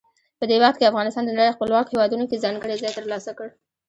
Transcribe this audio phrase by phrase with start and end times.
[0.39, 3.47] په دې وخت کې افغانستان د نړۍ خپلواکو هیوادونو کې ځانګړی ځای ترلاسه کړ.